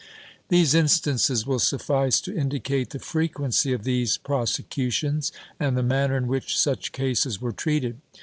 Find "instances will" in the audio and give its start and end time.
0.73-1.59